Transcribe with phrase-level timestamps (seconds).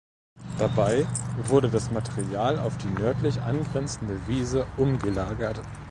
[0.57, 1.05] Dabei
[1.45, 5.61] wurde das Material auf die nördlich angrenzende Wiese umgelagert.